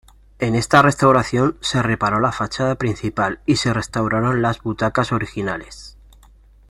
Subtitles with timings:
[0.39, 5.95] En esta restauración se reparó la fachada principal y se restauraron las butacas originales.